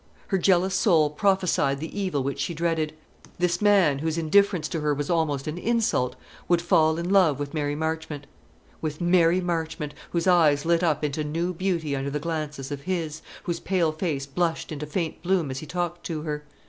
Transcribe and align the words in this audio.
Her 0.29 0.39
jealous 0.39 0.73
soul 0.73 1.11
prophesied 1.11 1.79
the 1.79 2.01
evil 2.01 2.23
which 2.23 2.39
she 2.39 2.55
dreaded. 2.55 2.93
This 3.37 3.61
man, 3.61 3.99
whose 3.99 4.17
indifference 4.17 4.67
to 4.69 4.79
her 4.79 4.95
was 4.95 5.11
almost 5.11 5.45
an 5.45 5.59
insult, 5.59 6.15
would 6.47 6.59
fall 6.59 6.97
in 6.97 7.11
love 7.11 7.39
with 7.39 7.53
Mary 7.53 7.75
Marchmont, 7.75 8.25
with 8.81 8.99
Mary 8.99 9.41
Marchmont, 9.41 9.93
whose 10.09 10.25
eyes 10.25 10.65
lit 10.65 10.81
up 10.81 11.03
into 11.03 11.23
new 11.23 11.53
beauty 11.53 11.95
under 11.95 12.09
the 12.09 12.19
glances 12.19 12.71
of 12.71 12.81
his, 12.81 13.21
whose 13.43 13.59
pale 13.59 13.91
face 13.91 14.25
blushed 14.25 14.71
into 14.71 14.87
faint 14.87 15.21
bloom 15.21 15.51
as 15.51 15.59
he 15.59 15.67
talked 15.67 16.03
to 16.07 16.23
her. 16.23 16.45